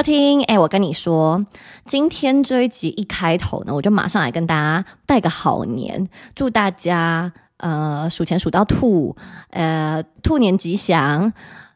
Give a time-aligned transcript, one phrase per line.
[0.00, 0.42] 收听。
[0.44, 1.44] 哎，我跟你说，
[1.84, 9.14] 今天这一集一开头呢，我就马上来跟大家拜个好年，祝大家呃数钱数到吐，
[9.50, 11.30] 呃兔年吉祥。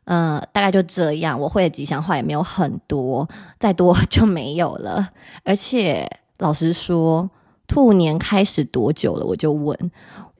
[0.05, 1.39] 呃，大概就这样。
[1.39, 3.29] 我会的吉祥话也没有很多，
[3.61, 5.11] 再多就没有了。
[5.45, 7.29] 而且老实说，
[7.69, 9.27] 兔年开始多久了？
[9.27, 9.79] 我就问，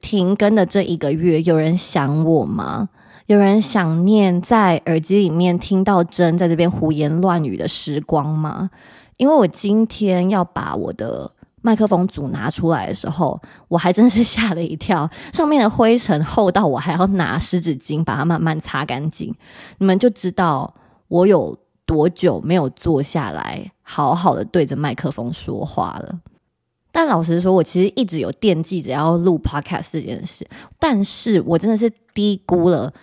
[0.01, 2.89] 停更的这一个月，有人想我吗？
[3.27, 8.69] 有人想念在耳机里面听到真在这边胡言乱语的时光吗？
[9.17, 19.33] 因为我今天要把我的麦克风组拿出来的时候，我还真是吓了一跳， 上面的灰尘厚到我还要拿湿纸巾把它慢慢擦干净。
[19.79, 20.71] 你们就知道
[21.07, 21.57] 我有
[21.87, 26.19] 多久没有坐下来好好的对着麦克风说话了。
[26.91, 30.47] 但老实说，我其实一直有惦记着要录 podcast 这件事，
[30.77, 32.93] 但是我真的是低估了。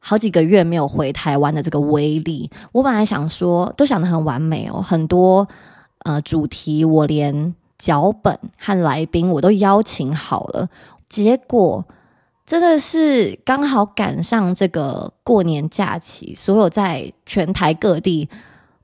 [0.00, 5.46] 好几个月没有回台湾的这个威力，我本来想说都想得很完美哦，很多
[6.00, 10.68] 呃主题我连脚本和来宾我都邀请好了，
[11.08, 11.84] 结果
[12.46, 18.28] 真的是刚好赶上这个过年假期，所有在全台各地。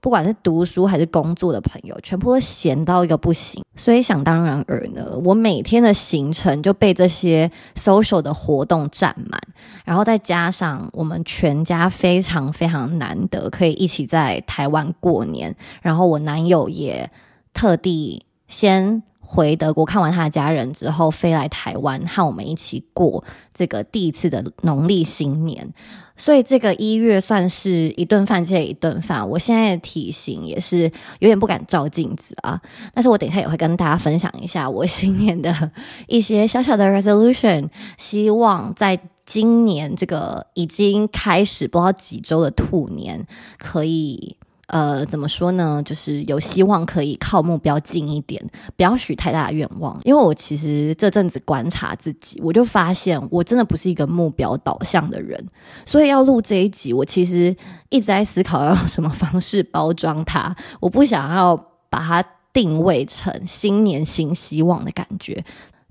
[0.01, 9.41] 不管是读书还是工作的朋友，全部都闲到一个不行，所以想当然尔呢，我每天的行程就被这些 social 的活动占满，
[9.85, 17.11] 然后再加上我们全家非常非常难得可以一起在台湾过年，然后我男友也
[17.53, 19.03] 特地先。
[19.29, 25.75] 回德国看完他的家人之后，飞来台湾和我们一起过这个第一次的农历新年。
[26.17, 29.29] 所以这个一月算是一顿饭接一顿饭。
[29.29, 30.85] 我现在的体型也是
[31.19, 32.59] 有点不敢照镜子啊。
[32.95, 35.71] 但是我等一下也会跟大家分享一下我新年的
[36.07, 37.69] 一些小小的 resolution，
[37.99, 43.27] 希望在今年这个已经开始不知道几周的兔年
[43.59, 44.37] 可以。
[44.67, 45.81] 呃，怎么说呢？
[45.85, 48.45] 就是有希望可以靠目标近一点，
[48.77, 50.01] 不要许太大的愿望。
[50.03, 55.41] 因为我其实这阵子观察自己，我就发现我真的不是一个目标导向的人。
[55.85, 57.55] 所以要录这一集，我其实
[57.91, 60.57] 一直在思考要用什么方式包装它。
[60.81, 61.57] 我不想要
[61.89, 65.45] 把它定位成新年新希望的感觉。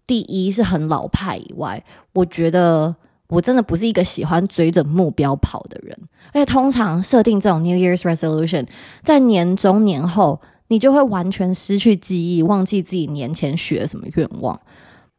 [0.06, 1.82] 第一是很老派以外，
[2.12, 2.94] 我觉得。
[3.28, 5.98] 我真的不是一个喜欢追着目标跑的人，
[6.34, 8.68] 而且通常设定这种 New Year's Resolution，
[9.04, 14.60] 在年中年后，你就会完全失去记忆，忘记自己年前许了什么愿望。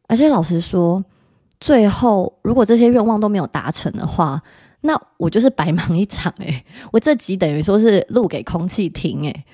[0.07, 1.03] 而且老实说，
[1.59, 4.41] 最后如果这些愿望都没有达成的话，
[4.81, 9.45] 那我就是白忙一场诶，我这集等于说是录给空气听诶。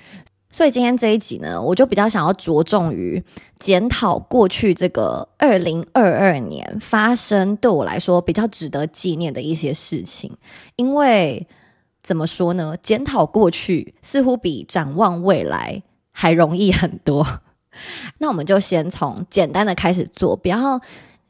[0.54, 3.20] 所以今天这一集呢，我就比较想要着重于
[3.58, 10.30] 检讨过去这个二零二二年发生对我来说比较值得纪念的一些事情。
[10.76, 11.44] 因为
[12.04, 15.82] 怎么说呢，检讨过去似乎比展望未来
[16.12, 17.26] 还容易很多。
[18.18, 20.80] 那我们就先从简单的开始做，不要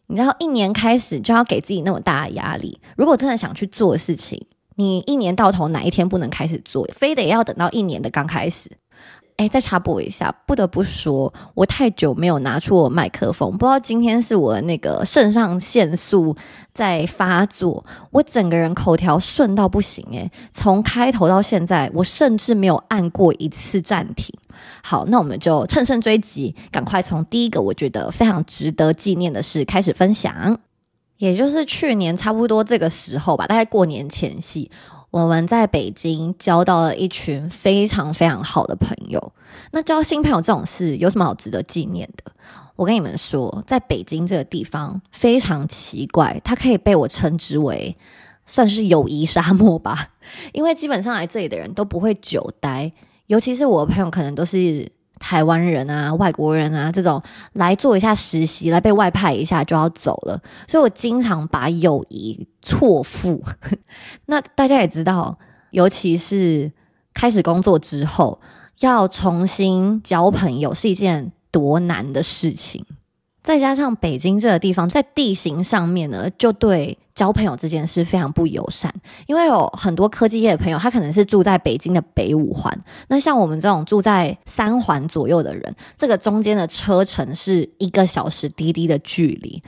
[0.08, 2.78] 你知道一年开始就要给自己那么大的压力。
[2.94, 8.70] 如果真的想去做的事情，你一年到头哪一天不能开始做，非得要等到一年的刚开始。
[9.36, 16.36] 哎，再插播一下，不得不说，我太久没有拿出我麦克风，不知道今天是我那个肾上腺素
[16.72, 24.32] 在发作，我整个人口条顺到不行诶，从开头到现在，我甚至没有按过一次暂停。
[24.84, 30.56] 好，那我们就乘胜追击，赶快从第一个我觉得非常值得纪念的事开始分享，
[31.18, 34.70] 也就是去年差不多这个时候吧，大概过年前夕。
[35.14, 39.32] 我们在北京交到了一群非常非常好的朋友。
[39.70, 42.32] 那交新朋友这种事有什么好值得纪念的？
[42.74, 47.96] 我跟你们说，在北京这个地方非常奇怪，它可以被我称之为
[48.44, 50.08] 算是友谊沙漠吧。
[50.52, 52.90] 因为基本上来这里的人都不会久待，
[53.28, 54.90] 尤其是我的朋友，可能都是。
[55.24, 57.22] 台湾人啊，外国人啊，这种
[57.54, 60.38] 来做一下实习，来被外派一下就要走了，
[60.68, 63.42] 所以我经常把友谊错付。
[64.26, 65.38] 那大家也知道，
[65.70, 66.70] 尤其是
[67.14, 68.38] 开始工作之后，
[68.80, 72.84] 要重新交朋友是一件多难的事情。
[73.44, 78.92] 再加上北京这个地方在地形上面呢，就对交朋友这件事非常不友善。
[79.26, 82.76] 因为有很多科技业的朋友，他可能是住在北京的北五环。
[83.06, 89.62] 那像我们这种住在三环左右的人，这个中间的车程是一个小时滴滴的距离。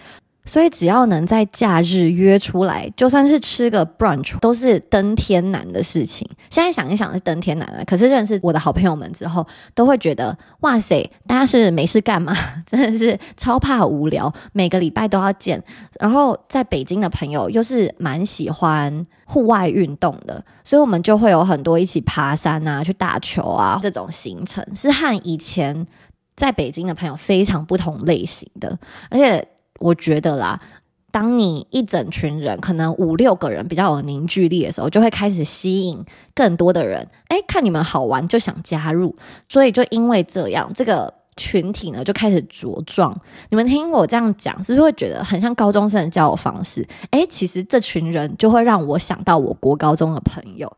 [0.46, 6.26] 所以只要能在假日约出来，就算是吃个 brunch，都是登天难的事情。
[6.48, 9.44] 现在想一想是登天难了，可是认识我的好朋友们之后，
[9.74, 12.32] 都会觉得哇塞，大家是没事干嘛？
[12.64, 15.62] 真的是超怕无聊，每个礼拜都要见。
[15.98, 25.86] 然后在北京的朋友又是蛮喜欢户外运动的，所以我们就会有很多一起爬山啊、去打球啊这种行程，是和以前
[26.36, 28.78] 在北京的朋友非常不同类型的，
[29.10, 29.44] 而且。
[29.78, 30.60] 我觉得啦，
[31.10, 37.08] 当你一整群人，可能五六个人比较有凝聚力的时候，就会开始吸引更多的人。
[37.28, 39.16] 哎，看你们好玩，就想加入。
[39.48, 43.18] 所以就因为这样，这个群体呢就开始茁壮。
[43.48, 46.86] 你们听我这样讲，是不是会觉得很像高中生的交友方式？
[47.10, 50.70] 哎，其实这群人就会让我想到我国高中的朋友，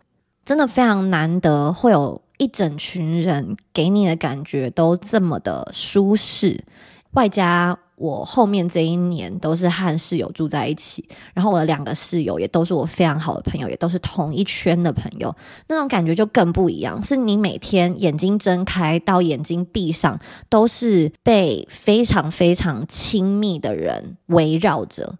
[0.44, 6.64] 真的非常难得，会有一整群人给你的感觉都这么的舒适，
[7.12, 7.76] 外加。
[7.98, 11.04] 我后面这一年都是和室友住在一起，
[11.34, 15.34] 然后我的两个室友也都是我非常好的朋友，也都是同一圈的朋友，
[15.66, 17.02] 那种感觉就更不一样。
[17.02, 25.16] 是你每天眼睛睁开到眼睛闭上，都是被非常非常亲密的人围绕着，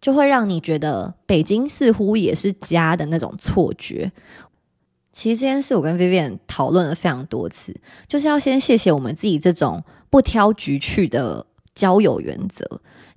[0.00, 4.12] 就会让你觉得北京似乎也是家的那种错觉。
[5.12, 7.74] 其实这件事我跟 Vivian 讨论了非常多次，
[8.06, 11.44] 就是要先谢谢我们自己这种不挑局去的。
[11.80, 12.62] 交友原则，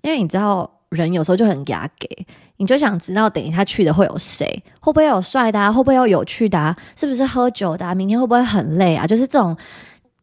[0.01, 2.07] 因为你知道人有时候就很牙给，
[2.55, 9.05] 你就想知道等一下去的会有谁，会不会有帅的，会不会有有趣的，是不是喝酒的，明天会不会很累啊？
[9.05, 9.57] 就是这种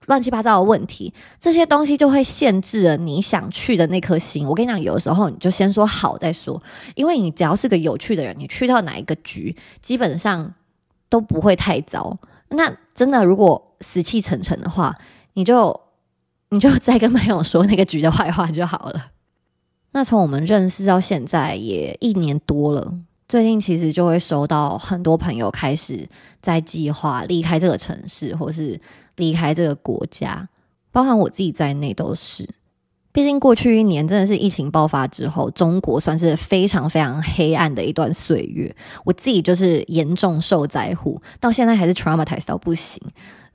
[0.07, 4.47] 乱七八糟的问题，这些东西就会限制了你想去的那颗心。
[4.47, 6.63] 我跟你讲，有的时候你就先说好再说，
[6.95, 10.55] 因为你只要是个有趣的人，你去到哪一个局，基本上
[11.11, 12.17] 都不会太糟。
[12.49, 14.97] 那真的如果死气沉沉的话，
[15.35, 15.79] 你就。
[16.51, 19.07] 你就再跟朋友说那个局的坏话就好了。
[19.93, 22.93] 那从我们认识到现在也一年多了，
[23.29, 26.09] 最近其实就会收到很多朋友开始
[26.43, 28.81] 在计划离开这个城市，或是
[29.17, 30.49] 离开这个国家，
[30.93, 32.49] 包含我自己在内都是。
[33.13, 38.75] 毕竟过去一年真的是疫情爆发之后，中国算是非常非常黑暗的一段岁月。
[39.05, 43.01] 我自己就是严重受灾户，到现在还是 traumatized 到不行，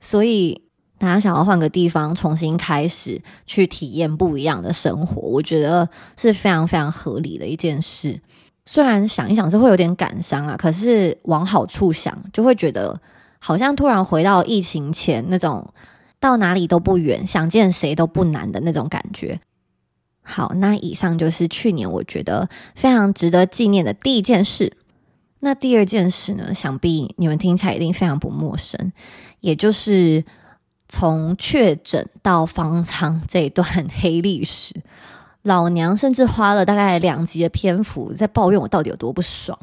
[0.00, 0.65] 所以。
[0.98, 8.18] 大家想要换个地方重新开始，去体验不一样的生活，我觉得是非常非常合理的一件事。
[8.64, 12.98] 虽然想一想是会有点感伤啊，可是往好处想，就会觉得
[13.38, 15.70] 好像突然回到疫情前那种
[16.18, 19.38] 到哪里都不远，想见谁都不难的那种感觉。
[20.22, 24.72] 好，那以上就是去年我觉得非常值得纪念的第一件事。
[25.40, 26.54] 那第二件事呢？
[26.54, 28.92] 想必你们听起来一定非常不陌生，
[29.40, 30.24] 也就是。
[30.88, 33.66] 从确诊到方舱这一段
[34.00, 34.74] 黑历史，
[35.42, 39.58] 老娘甚至花了大概两集的篇幅在抱怨我到底有多不爽，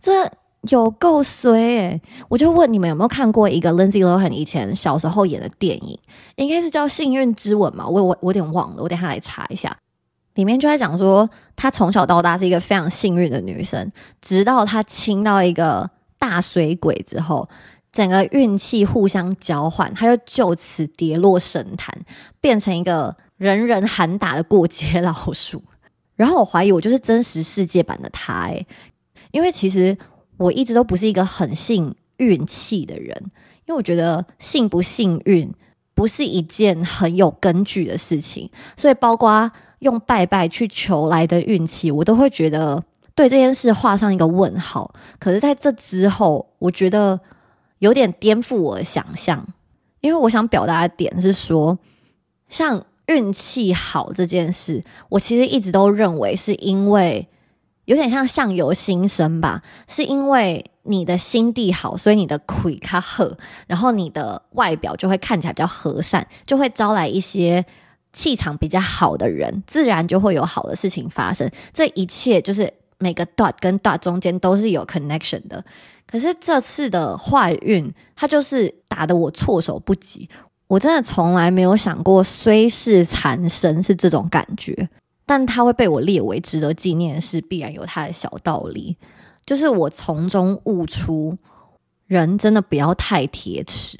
[0.00, 0.30] 这
[0.62, 2.00] 有够衰哎！
[2.28, 5.98] 我就问你们有没有看过一个 Lindsay Lohan 以前小时候演的电影，
[6.34, 7.86] 应该是叫《幸运之吻》嘛？
[7.86, 9.76] 我我我有点忘了，我等下来查一下。
[10.34, 15.88] 里面就在讲说，她从小到大是一个非常幸运的女生，直到她亲到一个
[16.18, 17.48] 大水鬼之后。
[17.90, 21.92] 整个运气互相交换，他就就此跌落神坛，
[22.40, 25.62] 变成一个人人喊打的过街老鼠。
[26.14, 28.50] 然后我怀疑我就是真实世界版的他，
[29.30, 29.96] 因为其实
[30.36, 33.16] 我一直都不是一个很信运气的人，
[33.66, 35.50] 因为我觉得幸不幸运
[35.94, 42.84] 不是一件很有根据的事情，所以包括用拜拜去求来的运气，我都会觉得
[43.14, 44.92] 对这件事画上一个问号。
[45.18, 47.18] 可是在这之后，我觉得。
[47.78, 49.46] 有点颠覆我的想象，
[50.00, 51.78] 因为我想表达的点是说，
[52.48, 57.26] 像运气好这件事，我其实一直都认为是因为
[57.84, 67.64] 有点像相由心生吧，是因为你的心地好，所以你的魁卡赫，然后你的外表就会看起来比较和善，就会招来一些
[68.12, 71.50] 气场比较好的人，自然就会有好的事情发生。
[71.72, 75.64] 这一切就是每个 dot 跟 dot 中间都是有 connection 的。
[76.10, 80.28] 可是这次的坏运，它就是打得我措手不及。
[80.66, 84.88] 我真的从来没有想过，虽是残身是这种感觉，
[85.26, 88.96] 但它会被我列为值得纪念的事，必然有它的小道理。
[89.46, 91.36] 就是我从中悟出，
[92.06, 93.98] 人真的不要太铁齿。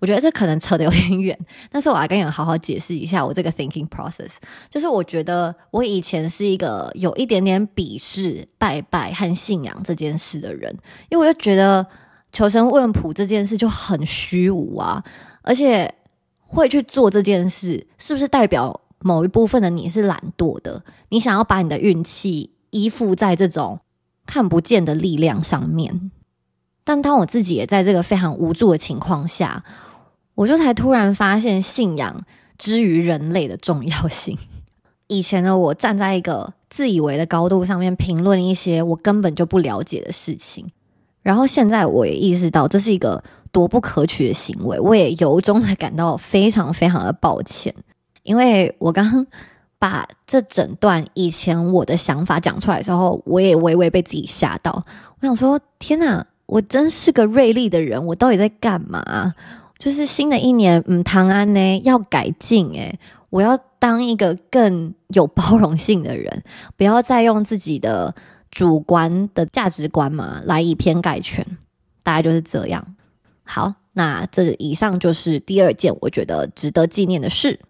[0.00, 1.38] 我觉得这可能扯得有点远，
[1.70, 4.30] 但是我来跟你们好好解释一下我这个 thinking process。
[4.70, 10.72] 就是我觉得我以前是一个有一点点鄙视拜拜和信仰这件事的人，
[11.08, 11.84] 因为我就觉得
[12.32, 15.02] 求神问卜这件事就很虚无啊，
[15.42, 15.92] 而且
[16.40, 23.80] 会去做这件事，是不是代表某一部分的你是懒惰的，你想要把你的运气依附在这种
[24.26, 26.10] 看不见的力量上面。
[26.84, 29.62] 但当我自己也在这个非常无助的情况下，
[30.38, 32.24] 我就才突然发现信仰
[32.56, 34.38] 之于人类的重要性。
[35.08, 40.70] 以前呢，我站在一个自以为的高度上面评论一些我根本就不了解的事情，
[41.22, 47.74] 然后现在我也意识到这是一个多不可取的行为，我也由衷的感到非常非常的抱歉，
[48.22, 49.26] 因为我刚刚
[49.80, 54.86] 把这整段以前我的想法讲出来的时候，我也微微被自己吓到。
[55.20, 59.34] 我想说，天哪，我真是个锐利的人，我到底在干嘛？
[59.78, 62.98] 就是新的一年，嗯，唐安呢要改进，诶，
[63.30, 66.42] 我要当一个更有包容性的人，
[66.76, 68.12] 不要再用自己的
[68.50, 71.46] 主观的价值观嘛来以偏概全，
[72.02, 72.96] 大概就是这样。
[73.44, 77.60] 好，那这以上就是第二件我觉得值得纪念的事。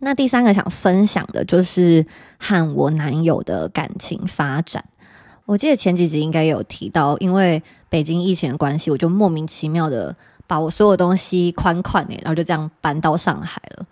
[0.00, 2.04] 那第三个想分享的就是
[2.38, 4.84] 和我男友的感情发展。
[5.46, 10.16] 我记得前几集应该有提到，因为北京疫情的关系，我就莫名其妙的。
[10.50, 13.86] 把我所有东西宽宽的，然后就这样搬到上海了。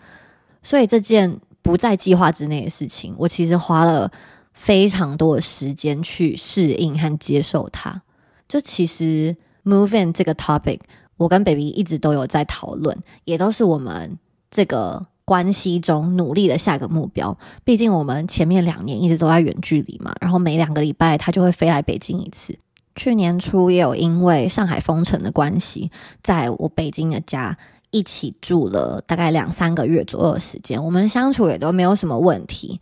[0.60, 4.10] 所以这件不在计划之内的事情，我其实花了
[4.54, 8.02] 非常多的时间去适应和接受它。
[8.48, 10.80] 就其实 move in 这个 topic，
[11.16, 14.18] 我跟 baby 一直都有在讨论，也都是我们
[14.50, 17.38] 这个关系中努力的下一个目标。
[17.62, 22.58] 毕竟我们前面两年一直都在远距离嘛，然后每两个礼拜他就会飞来北京一次。
[22.98, 25.90] 去年初也有因为上海封城的关系，
[26.20, 27.56] 在我北京的家
[27.90, 32.80] 一起住了大概两三个月左右的时间，我们相处也都没有什么问题。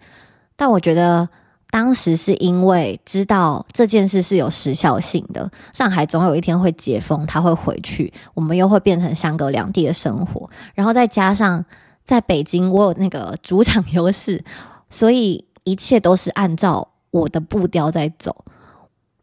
[0.57, 1.29] 但我觉得
[1.71, 10.49] 当时是因为知道这件事是有时效性的，上海总有一天会解封，他会回去，我们又会变成相隔两地的生活。
[10.75, 11.63] 然后再加上
[12.05, 14.43] 在北京，我有那个主场优势，
[14.89, 18.45] 所以一切都是按照我的步调在走。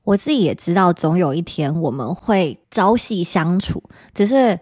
[0.04, 3.82] 我自己也知道，总有一天我们会朝夕相处，
[4.14, 4.60] 只是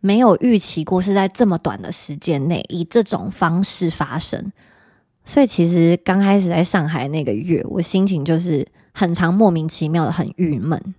[0.00, 4.52] 没有预期过是在这么短的时间内以这种方式发生。
[5.24, 10.94] 所以，其实刚开始在上海那个月，我心情就是很长莫名其妙的很郁闷，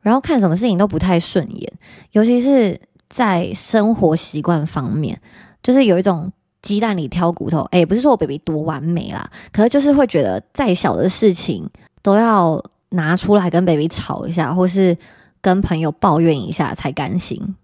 [0.00, 1.72] 然后看什么事情都不太顺眼，
[2.12, 5.20] 尤其是在生活习惯方面，
[5.60, 7.62] 就是有一种鸡蛋里挑骨头。
[7.72, 11.68] 哎，不是说我 baby 多完美啦，可是就是会觉得再小的事情
[12.00, 12.64] 都要。
[12.94, 14.96] 拿出来跟 baby 吵一下，或是
[15.40, 17.54] 跟朋友抱怨一下才甘心。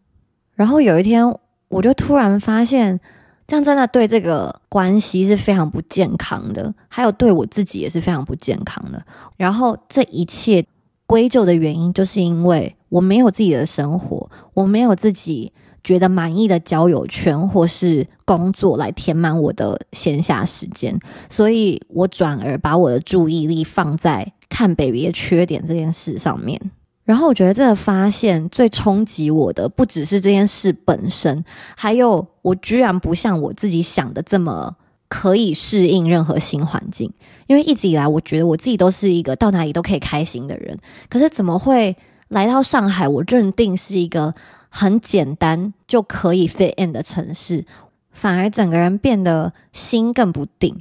[0.54, 1.24] 然后有一天，
[1.68, 3.00] 我就突然发现，
[3.46, 9.02] 这样真的对这个关系是非常不健康的，还有对我自己也是非常不健康的。
[9.36, 10.66] 然后这一切
[11.06, 20.98] 归咎的原因，就是因为我没有自己的生活，我没有自己觉得满意的交友圈或是工作来填满我的闲暇时间，
[21.30, 24.32] 所以我转而把我的注意力放在。
[24.50, 26.60] 看 baby 的缺点这件事上面，
[27.04, 31.42] 然后我觉得这个发现最冲击我的，不只是这件事本身，
[31.74, 34.76] 还有我居然不像我自己想的这么
[35.08, 37.10] 可以适应任何新环境。
[37.46, 40.78] 因为一直以来，我觉得我自己都是一个到哪里都可以开心的人，
[41.08, 41.96] 可是怎么会
[42.28, 43.08] 来到上海？
[43.08, 44.34] 我认定是一个
[44.68, 47.64] 很简单就可以 fit in 的城市，
[48.12, 50.80] 反而整个人变得心更不定。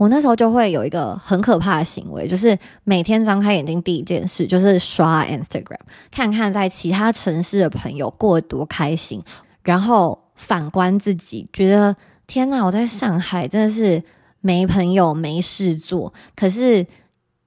[0.00, 5.76] 我那时候就会有一个很可怕的行为，就是每天张开眼睛第一件事就是刷 Instagram，
[6.10, 9.22] 看看在其他城市的朋友过得多开心，
[9.62, 11.94] 然后反观自己，觉得
[12.26, 14.02] 天呐，我在上海真的是
[14.40, 16.86] 没朋友、没事做，可是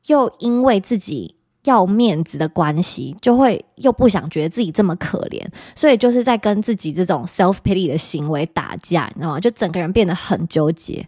[0.05, 1.33] 又因为自己
[1.63, 5.43] 要面子的关系，就会又不想觉得自己这么可怜，
[5.75, 9.39] 所以就是在跟自己这种 self pity 的行为打架，你知道吗？
[9.39, 11.03] 就整个人变得很纠结。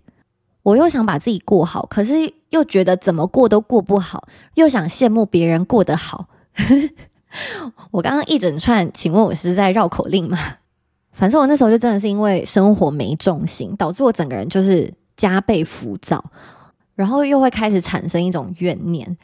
[0.66, 6.28] 我又想把自己过好，可是又觉得怎么过都过不好，又想羡慕别人过得好。
[7.92, 10.40] 我刚刚一整串，请问我是在绕口令吗？
[11.12, 16.26] 反正我那时候就真的是因为生活没重心，导致我整个人就是加倍浮躁，
[16.96, 19.16] 然后又会开始产生一种怨念，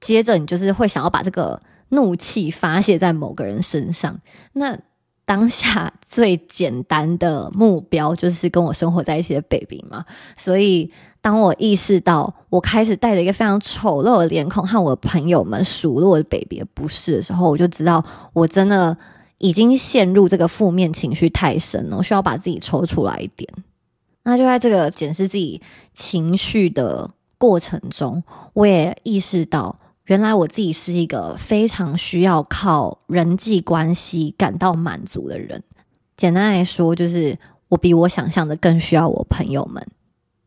[0.00, 1.60] 接着你就是会想要把这个
[1.90, 4.18] 怒气发泄在某个人身上，
[4.54, 4.78] 那。
[5.26, 10.04] 当下最简单的目标就是跟我生活在一起的 baby 嘛，
[10.36, 10.90] 所以
[11.20, 18.02] 当我意识到我开始带着一个非常丑陋的脸孔和我的朋友们数落 baby 不是的时候，我就知道
[18.32, 18.96] 我真的
[19.38, 23.52] 已经陷入这个负面情绪太深了，我需要把自己抽出来一点。
[24.22, 25.60] 那就在这个检视自己
[25.92, 29.76] 情绪的过程中，我也意识到。
[30.06, 35.62] 原来我自己是一个非常需要靠人际关系感到满足的人。
[36.16, 37.36] 简单来说，就是
[37.68, 39.84] 我比我想象的更需要我朋友们。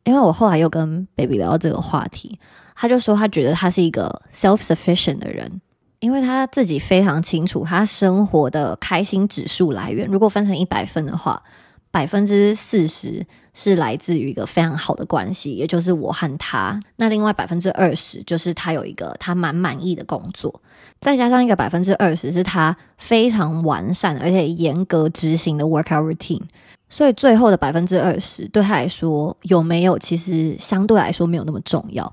[0.06, 2.40] 因为我后来又跟 baby 聊到这个话题，
[2.74, 5.62] 他就说他觉得他是一个 self sufficient 的人，
[6.00, 10.08] 因为他自己非常清楚他生活的开心指数来源。
[10.08, 11.44] 如果分成一百分的话，
[11.92, 13.28] 百分之四十
[13.62, 16.80] 是来自于一个非常好的关系，也就是我和他。
[16.96, 20.62] 那另外百分之二十就是他有一个他蛮满意的工作，
[21.02, 26.44] 再加上一个百分之二十是他非常完善而且严格执行的 workout routine。
[26.90, 32.12] 所以最后的百分之二十对他来说有没有，其实相对来说没有那么重要，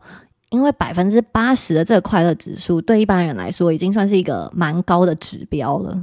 [0.50, 5.96] 因为百分之八十的这个快乐指数对一般人来说已经算是一个蛮高的指标了。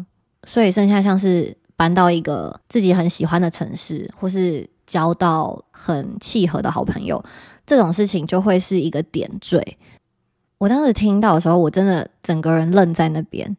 [0.47, 7.23] 所以剩下像是搬到一个自己很喜欢的城市，或是交到很契合的好朋友，
[7.65, 9.77] 这种事情就会是一个点缀。
[10.57, 13.55] 我当时听到的时候，我真的整个人愣在那边。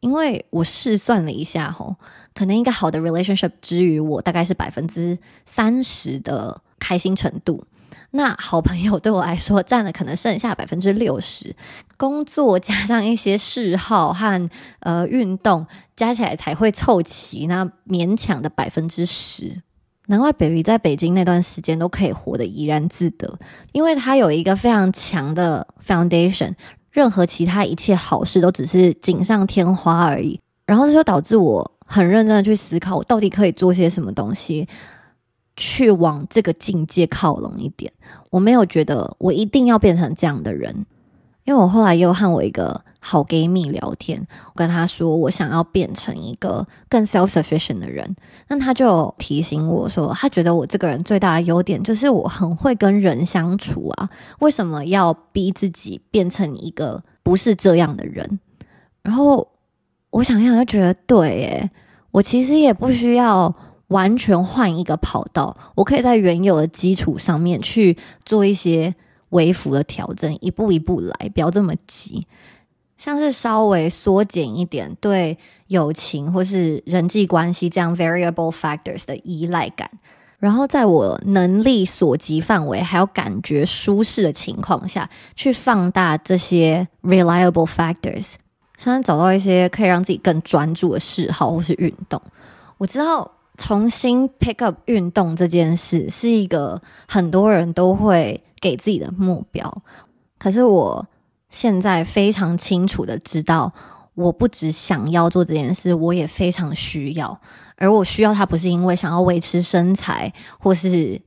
[0.00, 1.94] 因为我试算了一下，吼，
[2.34, 7.66] 可能一个好的 relationship 之于我大概是百分之三十的开心程度，
[8.12, 11.54] 那好朋友对我来说占了可能剩下百分之六十，
[11.98, 19.60] 工作加上一些嗜好和呃运动加起来才会凑齐那勉强的百分之十。
[20.10, 23.38] 难怪 baby 在北京那段时间都可以活得怡然自得，
[23.70, 26.52] 因为他有一个非常强的 foundation。
[26.90, 34.66] 任何其他一切好事都只是锦上添花而已，然后这就导致我很认真的去思考，我到底可以做些什么东西，
[35.54, 37.92] 去往这个境界靠拢一点。
[38.30, 40.84] 我没有觉得我一定要变成这样的人。
[41.44, 48.14] 因为我后来又和我一个好闺蜜聊天，我跟她说我想要变成一个更 self sufficient 的人，
[48.48, 58.38] 那她就提醒我说，她觉得我这个人最大的优点就是我很会跟人相处啊，为什么要逼自己变成一个不是这样的人？
[59.02, 59.48] 然后
[60.10, 61.70] 我想想就觉得对，耶，
[62.10, 63.52] 我其实也不需要
[63.88, 68.94] 完全换一个跑道，我可以在原有的基础上面去做一些。
[69.30, 72.26] 微幅的调整，一步一步来，不要这么急。
[72.98, 79.90] 像是稍微缩减一点对友情或是人际关系这样 variable factors 的依赖感，
[80.38, 88.34] 然后在我能力所及范围还有感觉舒适的情况下去放大这些 reliable factors，
[88.76, 92.20] 像找到一些可以让自己更专注的嗜好或是运动。
[92.76, 98.38] 我知道重新 pick up 运动这件事是一个很多人都会。
[98.60, 99.82] 给自己的目标，
[100.38, 101.06] 可是我
[101.48, 103.72] 现在非常清楚的知道，
[104.14, 107.40] 我不只想要做这件事，我也非常需要。
[107.76, 111.20] 而我需要它，不是因为想要维持身材，或是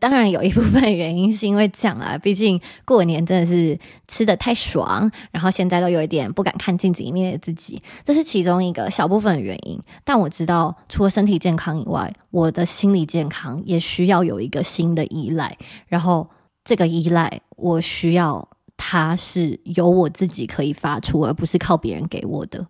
[0.00, 2.16] 当然有一部分原因是因为这样啊。
[2.22, 9.78] 毕竟过年真的是吃的太爽，然后现在都有一点不敢看镜子里面的自己，这是其中一个小部分的原因。
[10.02, 16.26] 但我知道，除了身体健康以外，我的心理健康也需要有一个新的依赖，然后。
[16.70, 22.64] 这个依赖，我需要它是由我自己可以发出，而不是靠别人给我的。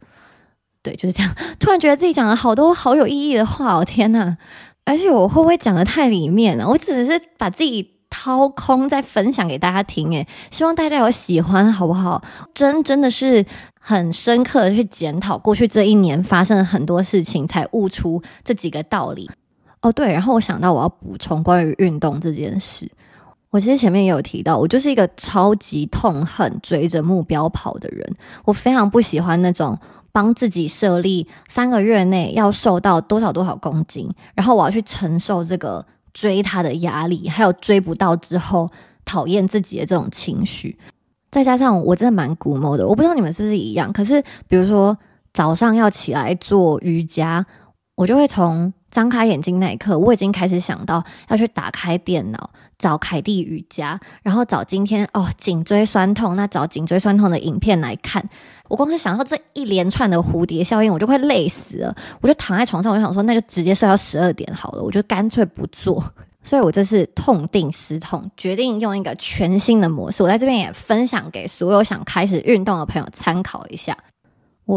[0.83, 1.37] 对，就是这样。
[1.61, 4.39] 突然觉得自己讲了好多好有意义的话哦，天呐！
[4.87, 6.67] 而且我会不会讲的太里面了？
[6.67, 10.11] 我只是把自己掏空，再分享给大家听。
[10.15, 12.25] 诶，希望大家有喜欢，好不好？
[12.55, 13.45] 真真的是
[13.79, 19.31] 很深刻的去检讨过去这一年发生了很多事情，才悟出这几个道理。
[19.83, 22.91] 哦，对，然后我想到我要补充关于运动这件事。
[23.51, 28.17] 我其实前面也有提到，我就是一个超级痛恨追着目标跑的人。
[28.45, 29.77] 我非常不喜欢那种
[30.13, 35.85] 帮自己设立三个月内要瘦到多少多少公斤，然后我要去承受这个
[36.15, 38.71] 追他的压力，还有追不到之后
[39.05, 40.79] 讨厌自己的这种情绪。
[41.31, 43.93] 再加上我真的蛮古某的，我不知道你们是不是一样。
[43.93, 44.97] 可是比如说
[45.33, 47.45] 早上要起来做瑜伽，
[48.01, 48.73] 我就会从。
[48.91, 58.29] 张开眼睛那一刻，我已经开始想到要去打开电脑找凯蒂瑜伽，然后找今天哦颈椎酸痛，那找颈椎酸痛的影片来看。
[58.67, 61.95] 我光是想到这一连串的蝴蝶效应，我就快累死了。
[62.21, 66.05] 我就躺在床上，我就想说，那就直接睡到十二点好了，我就干脆不做。
[66.43, 70.25] 所以我这次痛定思痛，决定用一个全新的模式。
[70.25, 73.97] 我在这边也分享给所有想开始运动的朋友参考一下。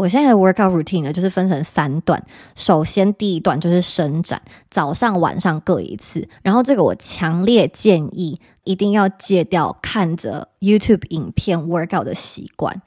[0.00, 2.20] 我现在的 workout routine 呢，就是分成三段。
[2.56, 6.28] 首先，第一段就是伸展，早上、晚上各一次。
[6.42, 12.82] 然后，这个我强烈建议一定要戒掉看着 YouTube 影片 workout 的习惯，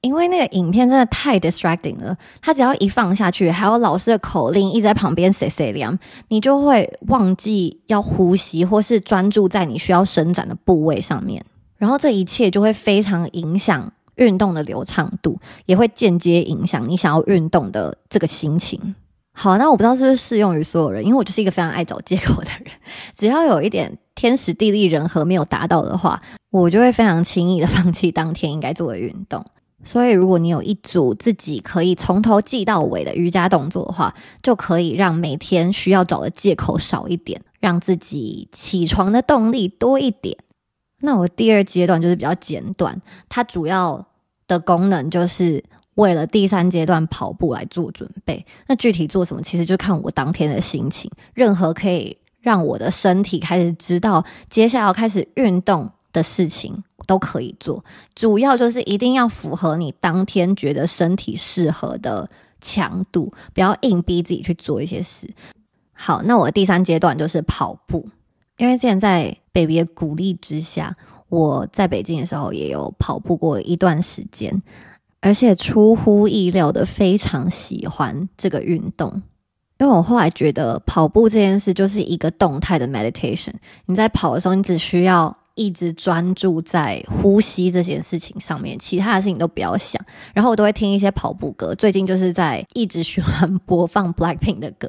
[0.00, 2.16] 因为那个影片真的太 distracting 了。
[2.40, 5.98] 它只要一放下去，还有老师的口令一直在旁边 say say 凉，
[6.28, 11.44] 你就会忘记要呼吸，或是专注在你需要伸展的部位上面。
[11.76, 13.92] 然后，这一切就会非常影响。
[14.20, 18.94] 运动的流畅度也会间接影响你想要运动的这个心情。
[19.32, 22.72] 好，那我不知道是不是适用于所有人，因为我就是一个非常爱找借口的人。
[23.16, 29.44] 只要有一点天时地利人和没有达到的话，我就会非常轻易的放弃当天应该做的运动。
[29.82, 40.36] 所以，如果你有一组自己可以从头记到尾的瑜伽动作的话，就可以让每天需要找的借口少一点，让自己起床的动力多一点。
[40.98, 44.06] 那我第二阶段就是比较简短，它主要
[44.50, 48.44] 的功能就是为了第三阶段跑步来做准备。
[48.66, 51.10] 那具体做什么，其实就看我当天的心情。
[51.32, 56.82] 任何可以让我的身体开始知道接下来要开始运动的事情。
[57.06, 57.84] 都可以做，
[58.14, 65.28] 主要就是一定要符合你当天觉得身体适合的强度，不要硬逼自己去做一些事。
[65.92, 68.08] 好，那我第三阶段就是跑步，
[68.58, 70.96] 因为之前在 baby 的鼓励之下，
[71.30, 74.62] 我在北京的时候也有跑步过一段时间，
[75.20, 79.22] 而且出乎意料的非常喜欢这个运动，
[79.78, 83.54] 因为我后来觉得跑步这件事就是一个动态的 meditation，
[83.86, 85.39] 你在跑的时候，你只需要。
[85.60, 90.02] 一直专注在呼吸这件事情上面，其他的事情都不要想。
[90.32, 94.88] 然后我都会听一些跑步歌，最近就是在一直循环播 放 Blackpink 的歌，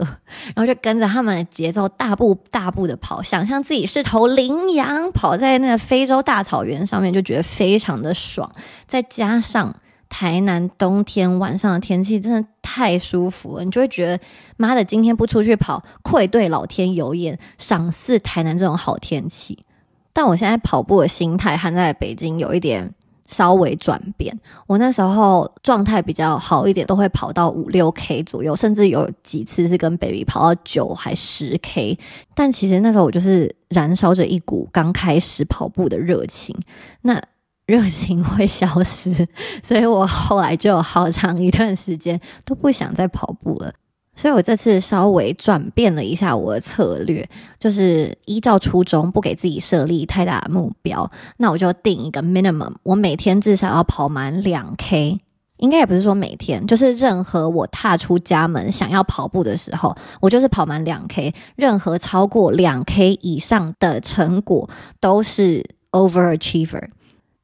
[0.55, 8.49] 然后就跟着他们的节奏大步大步的跑，想象自己是头羚羊跑在那个非洲大草原上面，就觉得非常的爽。
[8.87, 9.75] 再加上
[10.07, 14.23] 台南冬天晚上的天气真的太舒服了，你就会觉得
[14.55, 19.65] 妈的，今天不出去跑，愧对老天有眼，赏赐台南这种好天气。
[20.13, 22.93] 但我现在跑步的心态和在北京有一点
[23.25, 24.37] 稍微转变。
[24.67, 31.97] 我那时候状态比较好一点，都会跑到五六 K 左右，甚至有几次是跟 baby 跑到九还十 K。
[32.35, 36.53] 但其实那时候我就是燃烧着一股刚开始跑步的热情，
[37.01, 37.21] 那
[37.65, 39.25] 热情会消失，
[39.63, 43.73] 所以我后来就有好长一段时间都不想再跑步了。
[44.21, 47.27] 所以我这次稍微转变了一下我的策略，
[47.59, 51.09] 就是依照初衷，不给自己设立太大的目标。
[51.37, 55.19] 那我就定一个 minimum，我每天至少要跑满两 K。
[55.57, 61.33] 应该也不是说每天，就是任何我踏出家门想要跑步的时候，我就是跑满两 K。
[61.55, 66.89] 任何超过两 K 以上的成果都是 overachiever。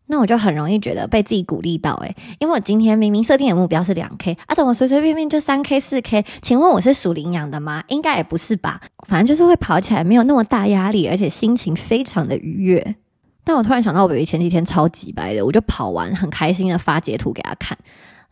[0.10, 6.26] 那我就很容易觉得被自己鼓励到诶，因为我今天明明设定的目标是两 K 啊，怎么随随便便就三 K 四 K？
[6.42, 7.84] 请问我是属羚羊的吗？
[7.90, 12.96] 应该也不是吧，反正就是会跑起来没有那么大压力，而且心情非常的愉悦。
[13.44, 17.78] 但我突然想到，我 baby 前几天超级白的，我就跑完很开心的发截图给他看，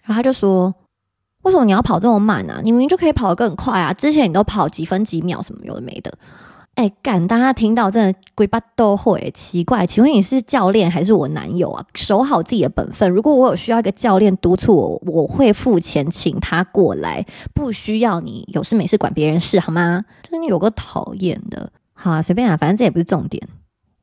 [0.04, 0.74] 然后他就说
[1.44, 2.62] ：“为什么你要跑这么慢呢？
[2.64, 3.94] 你明明就可以跑得更快啊！
[3.94, 6.18] 之前你都跑几分几秒什么有的没的。”
[6.76, 7.26] 哎，干！
[7.26, 9.88] 大家听到真的鬼巴都会奇怪。
[9.88, 11.86] 请问你是教练还是我男友啊？
[11.94, 13.10] 守好自己的本分。
[13.10, 20.04] 如果我有需要一个教练督促我，我会付钱请他过来，不需要你有事没事管别人事好吗？
[20.30, 21.72] 真的有个讨厌的。
[21.94, 23.48] 好啊，随便啊，反正这也不是重点。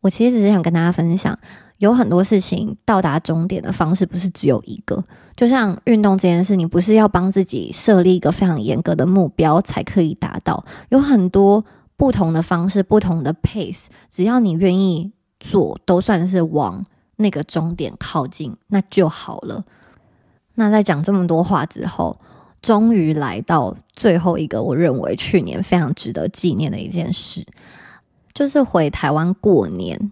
[0.01, 1.39] 我其实只是想跟大家分享，
[1.77, 5.05] 有很多事情到达终点的方式不是只有一个。
[5.37, 11.63] 就像运动这件事，你不是要帮自己设立一个非常严格的目标才可以达到，有很多。
[12.03, 16.85] 不同的方式，不同的 pace，只要你愿意做，都算是往
[17.15, 19.65] 那个终点靠近，那就好了。
[20.57, 22.19] 那在讲这么多话之后，
[22.61, 27.47] 终于来到最后一个，我认为去年非常值得纪念的一件事，
[28.35, 30.11] 就是回台湾过年。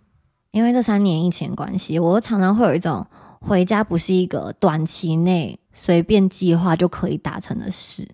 [0.53, 3.05] 因为这三年疫情关系，我常常会有一种
[3.40, 8.07] 回家不是一个短期内随便计划就可以达成的事。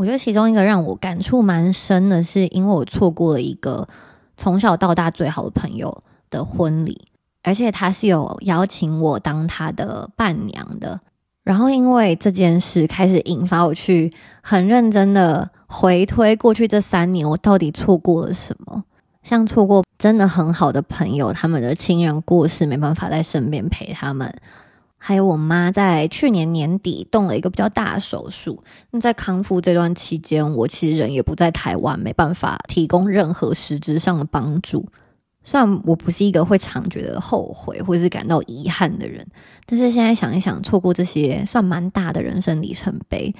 [0.00, 3.86] 我觉得其中一个让我感触蛮深的，是因为我错过了一个
[4.34, 7.06] 从小到大最好的朋友的婚礼，
[7.42, 10.98] 而且他是有邀请我当他的伴娘的。
[11.44, 14.10] 然后因为这件事开始引发我去
[14.40, 18.82] 很认真的回推过去这三年，我到底错过了什么？
[19.22, 24.34] 像错过真的很好的朋友，他们的亲人过世，没办法在身边陪他们。
[25.02, 34.86] 还有我妈在去年年底动了一个比较大的手术，那在康复这段期间，我其实人也不在台湾，没办法提供任何实质上的帮助。
[35.42, 39.26] 虽然我不是一个会常觉得后悔或是感到遗憾的人，
[39.64, 43.34] 但是现在想一想，错过这些算蛮大的人生里程碑，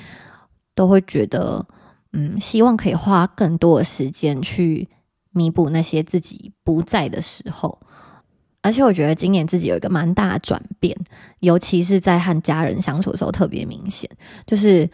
[0.74, 1.66] 都会觉得，
[2.14, 4.88] 嗯，希望可以花更多的时间去
[5.30, 7.78] 弥补那些自己不在的时候。
[8.62, 10.96] 而且我觉得今年自己有一个蛮大的转变，
[11.40, 14.08] 尤其是在和家人相处的时候特别明显。
[14.46, 14.88] 就是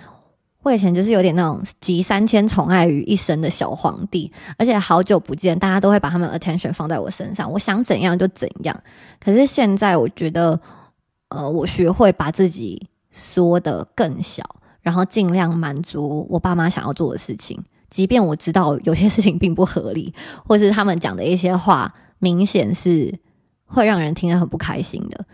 [0.62, 8.82] 我以前就是有点那种集三千宠爱于一身的小皇帝，而且好久不见，大家都会把他们 attention 放在我身上，我想怎样就怎样。
[9.20, 10.60] 可是现在我觉得，
[11.28, 14.44] 呃，我学会把自己缩得更小。
[14.80, 20.14] 然后尽量满足我爸妈想要做的事情，即便我知道有些事情并不合理，
[20.46, 23.12] 或是他们讲的一些话明显是
[23.66, 25.24] 会让人听得很不开心的。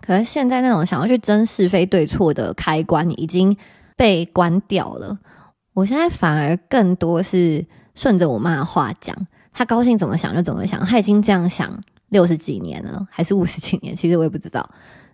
[0.00, 3.56] 可是现在那种想要去争是非对错的开关已经
[3.96, 5.18] 被关掉了，
[5.72, 9.16] 我现在反而更多是顺着我妈的话讲，
[9.52, 14.68] 她高兴怎么想就怎么想，她已经这样想六十几年了，还是五十几年，其实我也不知道。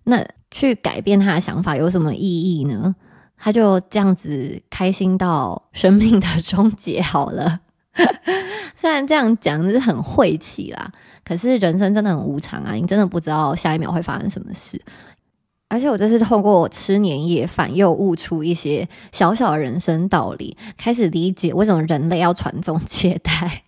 [0.04, 2.94] 那去改变她的想法有什么意义呢？
[3.42, 7.60] 他就这样子开心到生命的终结好了。
[8.76, 10.92] 虽然这样讲是很晦气啦，
[11.30, 12.72] 可是人生真的很无常啊！
[12.72, 14.82] 你真的不知道下一秒会发生什么事。
[15.68, 23.62] 而且我这次透过吃年夜饭，又悟出一些小小的人生道理，开始理解为什么人类要传宗接代，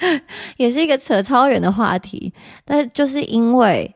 [0.58, 2.34] 也是一个扯超远的话题。
[2.66, 3.94] 但就是因为。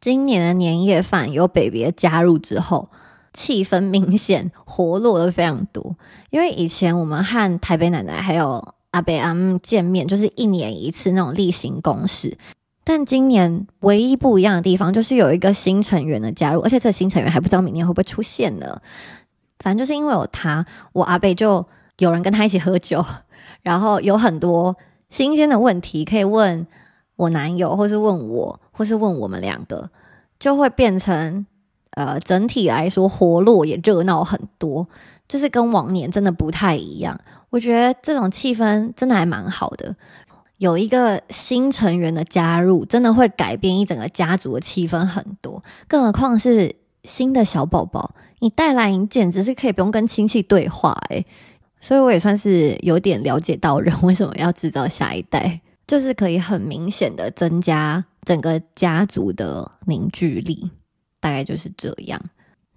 [0.00, 2.88] 今年的年夜饭有 baby 加入之后，
[3.32, 5.94] 气氛明显活络了非常多。
[6.30, 12.38] 因为以前我们和台北奶奶还有阿贝阿姆见面，就是一年一次那种例行公事。
[12.84, 18.80] 但今年唯一不一样的地方，就是有一个新成员的加入，而且这个新成员还不知道明年会不会出现呢。
[19.58, 21.66] 反正就是因为有他，我阿贝就
[21.98, 23.04] 有人跟他一起喝酒，
[23.62, 24.76] 然后有很多
[25.10, 26.66] 新鲜的问题可以问
[27.16, 28.60] 我男友，或是问我。
[28.74, 29.90] 或是问我们两个，
[30.40, 31.44] 就会变成
[31.90, 34.88] 呃，整体来说活络也热闹很多，
[35.28, 37.20] 就是跟往年真的不太一样。
[37.52, 39.94] 我觉得这种气氛真的还蛮好的。
[40.56, 45.62] 有一个新成员的加入，真的会改变一整个家族的气氛很多。
[45.86, 51.26] 更何况是新的小宝宝，你带来你简直是可以不用跟亲戚对话诶。
[51.82, 58.02] 所以我也算是有点了解到人为什么要制造下一代，就是可以很明显的增加。
[58.24, 60.70] 整个家族的凝聚力
[61.20, 62.18] 大概就是这样。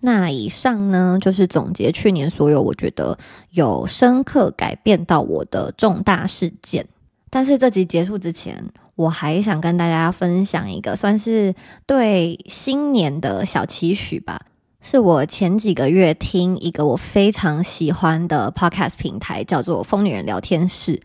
[0.05, 3.17] 那以上呢，就是总结去年所有我觉得
[3.49, 6.87] 有深刻改变到我的重大事件。
[7.31, 8.63] 但是这集结束之前，
[8.93, 11.55] 我还想跟大家分享一个算是
[11.87, 14.39] 对新年的小期许吧。
[14.79, 21.01] 是我前几个月听一个我非常喜欢的 podcast 平台，叫做“疯女人聊天室”。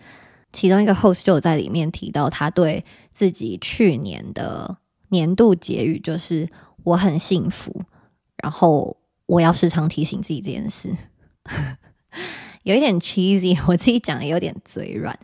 [0.52, 2.84] 其中一个 host 就在里面提到，他对
[3.14, 4.76] 自己去年的
[5.08, 6.46] 年度结语就是
[6.84, 7.74] “我很幸福”，
[8.42, 10.90] 然后我要时常提醒自己这件事，
[12.64, 15.18] 有一点 cheesy，我自己讲的有点嘴软，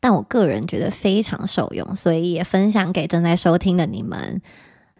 [0.00, 4.42] 但我个人觉得非常受用，所以也分享给正在收听的你们。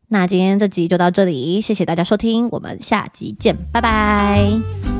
[0.08, 4.93] 那今天这集就到这里，谢谢大家收听，我们下集见，拜拜。